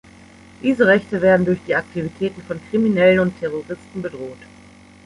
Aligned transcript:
Diese 0.63 0.87
Rechte 0.87 1.21
werden 1.21 1.45
durch 1.45 1.59
die 1.67 1.75
Aktivitäten 1.75 2.41
von 2.41 2.59
Kriminellen 2.71 3.19
und 3.19 3.39
Terroristen 3.39 4.01
bedroht. 4.01 4.39